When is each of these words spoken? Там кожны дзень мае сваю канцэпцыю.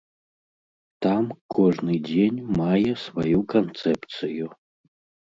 Там 1.05 1.25
кожны 1.55 1.93
дзень 2.07 2.39
мае 2.59 2.93
сваю 3.03 3.39
канцэпцыю. 3.53 4.47